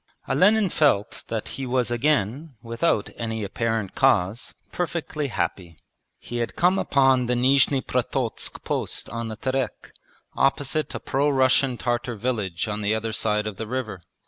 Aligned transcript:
Olenin 0.27 0.67
felt 0.69 1.25
that 1.27 1.49
he 1.49 1.65
was 1.67 1.91
again, 1.91 2.55
without 2.63 3.11
any 3.17 3.43
apparent 3.43 3.93
cause, 3.93 4.55
perfectly 4.71 5.27
happy. 5.27 5.77
He 6.17 6.37
had 6.37 6.55
come 6.55 6.79
upon 6.79 7.27
the 7.27 7.35
Nizhni 7.35 7.81
Prototsk 7.85 8.63
post 8.63 9.07
on 9.11 9.27
the 9.27 9.35
Terek, 9.35 9.91
opposite 10.35 10.95
a 10.95 10.99
pro 10.99 11.29
Russian 11.29 11.77
Tartar 11.77 12.15
village 12.15 12.67
on 12.67 12.81
the 12.81 12.95
other 12.95 13.13
side 13.13 13.45
of 13.45 13.57
the 13.57 13.67
river. 13.67 14.01